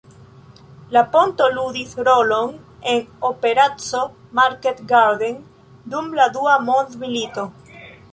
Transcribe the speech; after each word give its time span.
La 0.95 1.01
ponto 1.15 1.49
ludis 1.57 1.91
rolon 2.07 2.55
en 2.93 3.03
Operaco 3.29 4.01
Market 4.39 4.81
Garden 4.93 5.37
dum 5.93 6.09
la 6.21 6.27
Dua 6.39 6.57
Mondmilito. 6.71 7.45